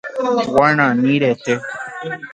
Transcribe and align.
Guarani 0.53 1.13
rete. 1.23 1.53